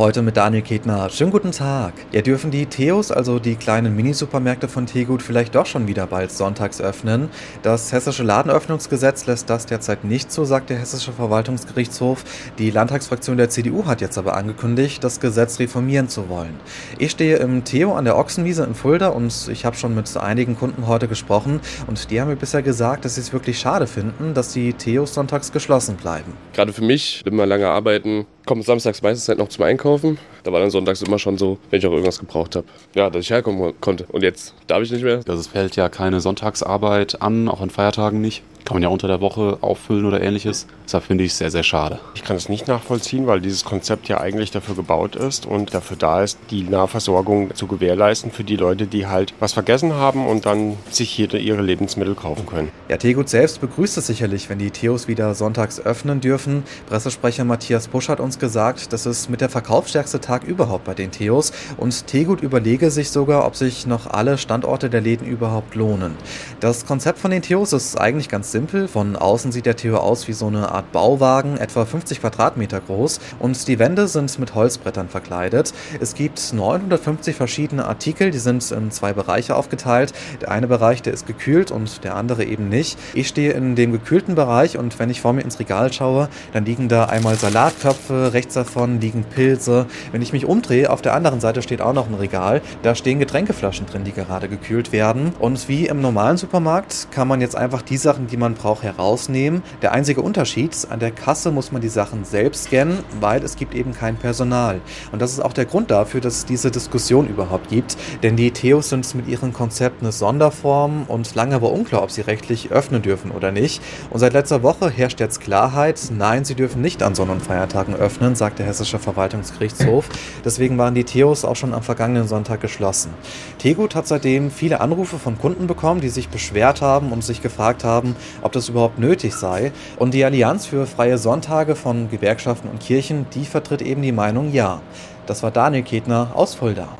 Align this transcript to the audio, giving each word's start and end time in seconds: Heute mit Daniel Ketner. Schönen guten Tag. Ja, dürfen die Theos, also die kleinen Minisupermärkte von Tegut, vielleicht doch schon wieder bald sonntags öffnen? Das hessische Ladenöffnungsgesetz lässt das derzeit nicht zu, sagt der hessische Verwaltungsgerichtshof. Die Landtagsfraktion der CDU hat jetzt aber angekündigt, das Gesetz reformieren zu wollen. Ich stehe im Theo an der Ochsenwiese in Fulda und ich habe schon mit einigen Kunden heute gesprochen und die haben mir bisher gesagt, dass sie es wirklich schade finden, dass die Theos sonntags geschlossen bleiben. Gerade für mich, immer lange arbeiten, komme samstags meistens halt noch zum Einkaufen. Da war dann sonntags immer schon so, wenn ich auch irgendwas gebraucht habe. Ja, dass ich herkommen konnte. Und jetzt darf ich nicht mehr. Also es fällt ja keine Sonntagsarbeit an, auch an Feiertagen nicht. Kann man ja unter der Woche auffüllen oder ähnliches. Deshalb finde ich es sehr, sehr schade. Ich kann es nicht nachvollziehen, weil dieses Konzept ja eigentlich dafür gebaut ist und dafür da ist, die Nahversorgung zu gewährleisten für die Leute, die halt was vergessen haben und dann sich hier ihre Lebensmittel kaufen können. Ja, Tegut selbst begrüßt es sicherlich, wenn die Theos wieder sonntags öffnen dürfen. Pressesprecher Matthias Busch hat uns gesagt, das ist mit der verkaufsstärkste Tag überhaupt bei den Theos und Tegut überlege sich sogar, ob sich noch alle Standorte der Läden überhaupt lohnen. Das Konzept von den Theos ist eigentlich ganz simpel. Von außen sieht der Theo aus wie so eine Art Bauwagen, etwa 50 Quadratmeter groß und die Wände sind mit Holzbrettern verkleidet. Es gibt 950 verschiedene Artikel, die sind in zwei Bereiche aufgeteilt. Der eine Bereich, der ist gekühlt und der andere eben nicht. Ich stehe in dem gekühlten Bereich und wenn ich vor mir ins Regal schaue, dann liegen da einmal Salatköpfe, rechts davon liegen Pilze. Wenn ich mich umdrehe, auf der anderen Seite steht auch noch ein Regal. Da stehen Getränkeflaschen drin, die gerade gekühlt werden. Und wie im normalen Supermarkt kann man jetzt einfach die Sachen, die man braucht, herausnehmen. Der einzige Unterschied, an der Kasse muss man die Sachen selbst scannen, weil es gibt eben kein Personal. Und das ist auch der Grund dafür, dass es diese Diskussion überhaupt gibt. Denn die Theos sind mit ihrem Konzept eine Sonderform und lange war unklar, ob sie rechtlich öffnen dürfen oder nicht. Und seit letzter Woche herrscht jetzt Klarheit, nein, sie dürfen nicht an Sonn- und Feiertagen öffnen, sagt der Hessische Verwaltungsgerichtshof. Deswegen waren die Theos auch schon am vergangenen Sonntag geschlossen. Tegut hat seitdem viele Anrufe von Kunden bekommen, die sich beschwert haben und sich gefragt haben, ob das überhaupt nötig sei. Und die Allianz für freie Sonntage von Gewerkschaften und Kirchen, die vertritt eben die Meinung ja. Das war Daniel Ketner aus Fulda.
Heute 0.00 0.22
mit 0.22 0.38
Daniel 0.38 0.62
Ketner. 0.62 1.10
Schönen 1.10 1.30
guten 1.30 1.52
Tag. 1.52 1.92
Ja, 2.10 2.22
dürfen 2.22 2.50
die 2.50 2.64
Theos, 2.64 3.12
also 3.12 3.38
die 3.38 3.54
kleinen 3.54 3.94
Minisupermärkte 3.94 4.66
von 4.66 4.86
Tegut, 4.86 5.20
vielleicht 5.20 5.54
doch 5.54 5.66
schon 5.66 5.88
wieder 5.88 6.06
bald 6.06 6.32
sonntags 6.32 6.80
öffnen? 6.80 7.28
Das 7.60 7.92
hessische 7.92 8.22
Ladenöffnungsgesetz 8.22 9.26
lässt 9.26 9.50
das 9.50 9.66
derzeit 9.66 10.04
nicht 10.04 10.32
zu, 10.32 10.46
sagt 10.46 10.70
der 10.70 10.78
hessische 10.78 11.12
Verwaltungsgerichtshof. 11.12 12.24
Die 12.56 12.70
Landtagsfraktion 12.70 13.36
der 13.36 13.50
CDU 13.50 13.84
hat 13.84 14.00
jetzt 14.00 14.16
aber 14.16 14.38
angekündigt, 14.38 15.04
das 15.04 15.20
Gesetz 15.20 15.58
reformieren 15.58 16.08
zu 16.08 16.30
wollen. 16.30 16.58
Ich 16.96 17.10
stehe 17.10 17.36
im 17.36 17.64
Theo 17.64 17.92
an 17.92 18.06
der 18.06 18.16
Ochsenwiese 18.16 18.64
in 18.64 18.74
Fulda 18.74 19.08
und 19.08 19.48
ich 19.52 19.66
habe 19.66 19.76
schon 19.76 19.94
mit 19.94 20.16
einigen 20.16 20.56
Kunden 20.56 20.86
heute 20.86 21.08
gesprochen 21.08 21.60
und 21.88 22.10
die 22.10 22.22
haben 22.22 22.28
mir 22.28 22.36
bisher 22.36 22.62
gesagt, 22.62 23.04
dass 23.04 23.16
sie 23.16 23.20
es 23.20 23.34
wirklich 23.34 23.58
schade 23.58 23.86
finden, 23.86 24.32
dass 24.32 24.54
die 24.54 24.72
Theos 24.72 25.12
sonntags 25.12 25.52
geschlossen 25.52 25.96
bleiben. 25.96 26.32
Gerade 26.54 26.72
für 26.72 26.84
mich, 26.84 27.20
immer 27.26 27.44
lange 27.44 27.68
arbeiten, 27.68 28.24
komme 28.46 28.62
samstags 28.62 29.02
meistens 29.02 29.28
halt 29.28 29.38
noch 29.38 29.48
zum 29.48 29.64
Einkaufen. 29.64 30.18
Da 30.42 30.52
war 30.52 30.60
dann 30.60 30.70
sonntags 30.70 31.02
immer 31.02 31.18
schon 31.18 31.38
so, 31.38 31.58
wenn 31.70 31.78
ich 31.78 31.86
auch 31.86 31.92
irgendwas 31.92 32.18
gebraucht 32.18 32.56
habe. 32.56 32.66
Ja, 32.94 33.10
dass 33.10 33.24
ich 33.24 33.30
herkommen 33.30 33.74
konnte. 33.80 34.06
Und 34.08 34.22
jetzt 34.22 34.54
darf 34.66 34.82
ich 34.82 34.90
nicht 34.90 35.04
mehr. 35.04 35.20
Also 35.26 35.34
es 35.40 35.46
fällt 35.46 35.76
ja 35.76 35.88
keine 35.88 36.20
Sonntagsarbeit 36.20 37.22
an, 37.22 37.48
auch 37.48 37.60
an 37.60 37.70
Feiertagen 37.70 38.20
nicht. 38.20 38.42
Kann 38.70 38.76
man 38.76 38.84
ja 38.84 38.88
unter 38.88 39.08
der 39.08 39.20
Woche 39.20 39.58
auffüllen 39.62 40.04
oder 40.04 40.22
ähnliches. 40.22 40.68
Deshalb 40.84 41.02
finde 41.02 41.24
ich 41.24 41.32
es 41.32 41.38
sehr, 41.38 41.50
sehr 41.50 41.64
schade. 41.64 41.98
Ich 42.14 42.22
kann 42.22 42.36
es 42.36 42.48
nicht 42.48 42.68
nachvollziehen, 42.68 43.26
weil 43.26 43.40
dieses 43.40 43.64
Konzept 43.64 44.06
ja 44.06 44.20
eigentlich 44.20 44.52
dafür 44.52 44.76
gebaut 44.76 45.16
ist 45.16 45.44
und 45.44 45.74
dafür 45.74 45.96
da 45.96 46.22
ist, 46.22 46.38
die 46.50 46.62
Nahversorgung 46.62 47.52
zu 47.56 47.66
gewährleisten 47.66 48.30
für 48.30 48.44
die 48.44 48.54
Leute, 48.54 48.86
die 48.86 49.08
halt 49.08 49.34
was 49.40 49.54
vergessen 49.54 49.94
haben 49.94 50.24
und 50.24 50.46
dann 50.46 50.76
sich 50.88 51.10
hier 51.10 51.34
ihre 51.34 51.62
Lebensmittel 51.62 52.14
kaufen 52.14 52.46
können. 52.46 52.70
Ja, 52.88 52.96
Tegut 52.96 53.28
selbst 53.28 53.60
begrüßt 53.60 53.98
es 53.98 54.06
sicherlich, 54.06 54.48
wenn 54.48 54.60
die 54.60 54.70
Theos 54.70 55.08
wieder 55.08 55.34
sonntags 55.34 55.80
öffnen 55.80 56.20
dürfen. 56.20 56.62
Pressesprecher 56.86 57.44
Matthias 57.44 57.88
Busch 57.88 58.08
hat 58.08 58.20
uns 58.20 58.38
gesagt, 58.38 58.92
das 58.92 59.04
ist 59.04 59.30
mit 59.30 59.40
der 59.40 59.48
verkaufsstärkste 59.48 60.20
Tag 60.20 60.44
überhaupt 60.44 60.84
bei 60.84 60.94
den 60.94 61.10
Theos 61.10 61.52
und 61.76 62.06
Tegut 62.06 62.40
überlege 62.40 62.92
sich 62.92 63.10
sogar, 63.10 63.46
ob 63.46 63.56
sich 63.56 63.88
noch 63.88 64.06
alle 64.06 64.38
Standorte 64.38 64.88
der 64.88 65.00
Läden 65.00 65.26
überhaupt 65.26 65.74
lohnen. 65.74 66.14
Das 66.60 66.86
Konzept 66.86 67.18
von 67.18 67.32
den 67.32 67.42
Theos 67.42 67.72
ist 67.72 68.00
eigentlich 68.00 68.28
ganz 68.28 68.52
simpel. 68.60 68.88
Von 68.88 69.16
außen 69.16 69.52
sieht 69.52 69.64
der 69.64 69.76
Theo 69.76 69.96
aus 69.96 70.28
wie 70.28 70.34
so 70.34 70.46
eine 70.46 70.70
Art 70.70 70.92
Bauwagen, 70.92 71.56
etwa 71.56 71.86
50 71.86 72.20
Quadratmeter 72.20 72.80
groß 72.80 73.18
und 73.38 73.66
die 73.68 73.78
Wände 73.78 74.06
sind 74.06 74.38
mit 74.38 74.54
Holzbrettern 74.54 75.08
verkleidet. 75.08 75.72
Es 75.98 76.14
gibt 76.14 76.52
950 76.52 77.34
verschiedene 77.34 77.86
Artikel, 77.86 78.30
die 78.30 78.38
sind 78.38 78.70
in 78.70 78.90
zwei 78.90 79.14
Bereiche 79.14 79.56
aufgeteilt. 79.56 80.12
Der 80.42 80.50
eine 80.50 80.66
Bereich, 80.66 81.00
der 81.00 81.14
ist 81.14 81.26
gekühlt 81.26 81.70
und 81.70 82.04
der 82.04 82.16
andere 82.16 82.44
eben 82.44 82.68
nicht. 82.68 82.98
Ich 83.14 83.28
stehe 83.28 83.52
in 83.52 83.76
dem 83.76 83.92
gekühlten 83.92 84.34
Bereich 84.34 84.76
und 84.76 84.98
wenn 84.98 85.08
ich 85.08 85.22
vor 85.22 85.32
mir 85.32 85.40
ins 85.40 85.58
Regal 85.58 85.90
schaue, 85.90 86.28
dann 86.52 86.66
liegen 86.66 86.88
da 86.88 87.04
einmal 87.06 87.36
Salatköpfe, 87.36 88.34
rechts 88.34 88.52
davon 88.52 89.00
liegen 89.00 89.24
Pilze. 89.24 89.86
Wenn 90.12 90.20
ich 90.20 90.34
mich 90.34 90.44
umdrehe, 90.44 90.90
auf 90.90 91.00
der 91.00 91.14
anderen 91.14 91.40
Seite 91.40 91.62
steht 91.62 91.80
auch 91.80 91.94
noch 91.94 92.08
ein 92.08 92.14
Regal. 92.14 92.60
Da 92.82 92.94
stehen 92.94 93.20
Getränkeflaschen 93.20 93.86
drin, 93.86 94.04
die 94.04 94.12
gerade 94.12 94.48
gekühlt 94.48 94.92
werden. 94.92 95.32
Und 95.38 95.66
wie 95.70 95.86
im 95.86 96.02
normalen 96.02 96.36
Supermarkt 96.36 97.08
kann 97.10 97.26
man 97.26 97.40
jetzt 97.40 97.56
einfach 97.56 97.80
die 97.80 97.96
Sachen, 97.96 98.26
die 98.26 98.36
man 98.40 98.54
braucht, 98.54 98.82
herausnehmen. 98.82 99.62
Der 99.82 99.92
einzige 99.92 100.22
Unterschied, 100.22 100.76
an 100.90 100.98
der 100.98 101.12
Kasse 101.12 101.52
muss 101.52 101.70
man 101.70 101.80
die 101.80 101.88
Sachen 101.88 102.24
selbst 102.24 102.64
scannen, 102.64 102.98
weil 103.20 103.44
es 103.44 103.54
gibt 103.54 103.74
eben 103.74 103.92
kein 103.92 104.16
Personal. 104.16 104.80
Und 105.12 105.22
das 105.22 105.32
ist 105.32 105.40
auch 105.40 105.52
der 105.52 105.66
Grund 105.66 105.92
dafür, 105.92 106.20
dass 106.20 106.38
es 106.38 106.46
diese 106.46 106.72
Diskussion 106.72 107.28
überhaupt 107.28 107.68
gibt. 107.68 107.96
Denn 108.24 108.34
die 108.34 108.50
Theos 108.50 108.88
sind 108.88 109.14
mit 109.14 109.28
ihrem 109.28 109.52
Konzept 109.52 110.02
eine 110.02 110.10
Sonderform 110.10 111.04
und 111.06 111.32
lange 111.36 111.62
war 111.62 111.70
unklar, 111.70 112.02
ob 112.02 112.10
sie 112.10 112.22
rechtlich 112.22 112.72
öffnen 112.72 113.02
dürfen 113.02 113.30
oder 113.30 113.52
nicht. 113.52 113.80
Und 114.10 114.18
seit 114.18 114.32
letzter 114.32 114.62
Woche 114.62 114.90
herrscht 114.90 115.20
jetzt 115.20 115.40
Klarheit, 115.40 116.00
nein, 116.10 116.44
sie 116.44 116.56
dürfen 116.56 116.82
nicht 116.82 117.02
an 117.02 117.14
Sonn- 117.14 117.30
und 117.30 117.42
Feiertagen 117.42 117.94
öffnen, 117.94 118.34
sagt 118.34 118.58
der 118.58 118.66
Hessische 118.66 118.98
Verwaltungsgerichtshof. 118.98 120.08
Deswegen 120.44 120.78
waren 120.78 120.94
die 120.94 121.04
Theos 121.04 121.44
auch 121.44 121.56
schon 121.56 121.74
am 121.74 121.82
vergangenen 121.82 122.26
Sonntag 122.26 122.60
geschlossen. 122.60 123.12
Tegut 123.58 123.94
hat 123.94 124.06
seitdem 124.06 124.50
viele 124.50 124.80
Anrufe 124.80 125.18
von 125.18 125.38
Kunden 125.38 125.66
bekommen, 125.66 126.00
die 126.00 126.08
sich 126.08 126.28
beschwert 126.28 126.80
haben 126.80 127.12
und 127.12 127.22
sich 127.22 127.42
gefragt 127.42 127.84
haben, 127.84 128.16
ob 128.42 128.52
das 128.52 128.68
überhaupt 128.68 128.98
nötig 128.98 129.34
sei. 129.34 129.72
Und 129.96 130.14
die 130.14 130.24
Allianz 130.24 130.66
für 130.66 130.86
freie 130.86 131.18
Sonntage 131.18 131.74
von 131.74 132.10
Gewerkschaften 132.10 132.68
und 132.68 132.80
Kirchen, 132.80 133.26
die 133.34 133.44
vertritt 133.44 133.82
eben 133.82 134.02
die 134.02 134.12
Meinung 134.12 134.52
ja. 134.52 134.80
Das 135.26 135.42
war 135.42 135.50
Daniel 135.50 135.82
Ketner 135.82 136.32
aus 136.34 136.54
Fulda. 136.54 136.96